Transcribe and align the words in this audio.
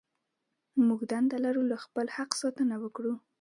موږ 0.87 1.01
دنده 1.11 1.37
لرو 1.45 1.63
له 1.71 1.77
خپل 1.83 2.05
حق 2.15 2.31
ساتنه 2.41 2.75
وکړو. 2.83 3.13